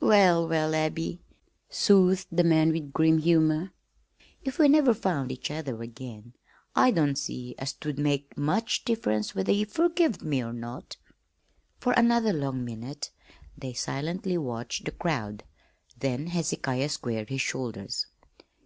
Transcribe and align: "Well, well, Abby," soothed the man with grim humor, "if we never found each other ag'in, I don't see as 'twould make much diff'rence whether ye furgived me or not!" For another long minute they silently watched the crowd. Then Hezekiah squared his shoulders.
"Well, 0.00 0.46
well, 0.46 0.74
Abby," 0.74 1.22
soothed 1.70 2.26
the 2.30 2.44
man 2.44 2.72
with 2.72 2.92
grim 2.92 3.16
humor, 3.16 3.72
"if 4.44 4.58
we 4.58 4.68
never 4.68 4.92
found 4.92 5.32
each 5.32 5.50
other 5.50 5.82
ag'in, 5.82 6.34
I 6.76 6.90
don't 6.90 7.16
see 7.16 7.54
as 7.58 7.72
'twould 7.72 7.98
make 7.98 8.36
much 8.36 8.84
diff'rence 8.84 9.34
whether 9.34 9.50
ye 9.50 9.64
furgived 9.64 10.20
me 10.20 10.42
or 10.44 10.52
not!" 10.52 10.98
For 11.80 11.94
another 11.94 12.34
long 12.34 12.66
minute 12.66 13.12
they 13.56 13.72
silently 13.72 14.36
watched 14.36 14.84
the 14.84 14.90
crowd. 14.92 15.44
Then 15.98 16.26
Hezekiah 16.26 16.90
squared 16.90 17.30
his 17.30 17.40
shoulders. 17.40 18.08